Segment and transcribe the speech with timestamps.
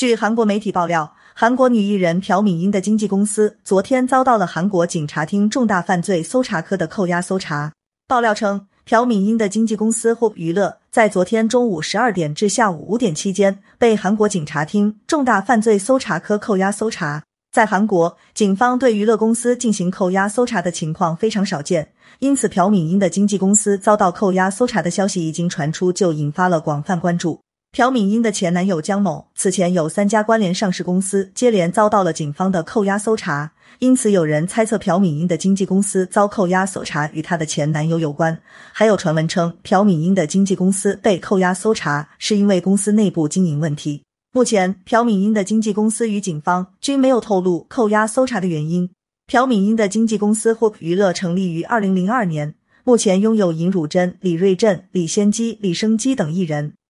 [0.00, 7.74] 据韩国媒体爆料，韩国女艺人朴敏英的经纪公司昨天遭到了韩国警察厅重大犯罪搜查科的扣押搜查。
[8.08, 17.22] 爆料称，朴敏英的经纪公司 Hope 娱乐在昨天中午十二点至下午五点期间被韩国警察厅重大犯罪搜查科扣押搜查。
[17.52, 27.38] 在韩国，警方对娱乐公司进行扣押搜查的情况非常少见，因此朴敏英的经纪公司遭到扣押搜查的消息一经传出，就引发了广泛关注。
[27.72, 38.36] 朴敏英的前男友江某此前有三家关联上市公司接连遭到了警方的扣押搜查，因此有人猜测朴敏英的经纪公司遭扣押搜查与她的前男友有关。
[38.72, 44.02] 还有传闻称，朴敏英的经纪公司被扣押搜查是因为公司内部经营问题。
[44.32, 48.90] 目前，朴敏英的经纪公司与警方均没有透露扣押搜查的原因。
[49.28, 56.72] 朴敏英的经纪公司 Hope 娱乐成立于二零零二年，目前拥有尹汝贞、李瑞镇、李先姬、李生基等艺人。